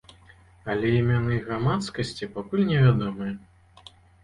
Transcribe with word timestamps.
Але 0.73 0.87
імёны 0.99 1.35
іх 1.35 1.43
грамадскасці 1.51 2.31
пакуль 2.39 2.67
не 2.73 2.79
вядомыя. 2.87 3.33